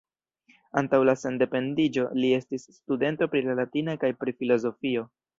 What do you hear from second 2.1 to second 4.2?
li estis studento pri la latina kaj